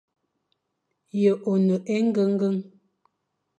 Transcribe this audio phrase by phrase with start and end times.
[1.21, 2.55] Ye one engengen?